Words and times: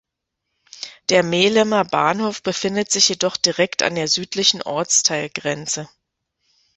Der 1.09 1.21
Mehlemer 1.21 1.85
Bahnhof 1.85 2.41
befindet 2.41 2.89
sich 2.89 3.09
jedoch 3.09 3.37
direkt 3.37 3.83
an 3.83 3.93
der 3.93 4.07
südlichen 4.07 4.63
Ortsteilgrenze. 4.63 5.89